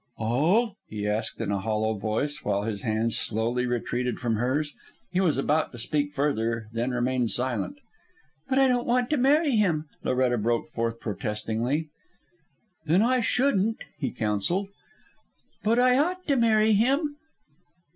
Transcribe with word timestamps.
"All?" 0.17 0.77
he 0.89 1.07
asked 1.07 1.39
in 1.41 1.51
a 1.51 1.59
hollow 1.59 1.93
voice, 1.93 2.39
while 2.43 2.63
his 2.63 2.81
hands 2.81 3.15
slowly 3.15 3.67
retreated 3.67 4.17
from 4.19 4.37
hers. 4.37 4.73
He 5.11 5.21
was 5.21 5.37
about 5.37 5.71
to 5.73 5.77
speak 5.77 6.11
further, 6.11 6.67
then 6.73 6.89
remained 6.89 7.29
silent. 7.29 7.77
"But 8.49 8.57
I 8.57 8.67
don't 8.67 8.87
want 8.87 9.11
to 9.11 9.17
marry 9.17 9.51
him," 9.51 9.85
Loretta 10.03 10.39
broke 10.39 10.69
forth 10.71 10.99
protestingly. 10.99 11.89
"Then 12.87 13.03
I 13.03 13.19
shouldn't," 13.19 13.77
he 13.99 14.09
counselled. 14.09 14.69
"But 15.63 15.77
I 15.77 15.95
ought 15.99 16.25
to 16.25 16.35
marry 16.35 16.73
him." 16.73 17.17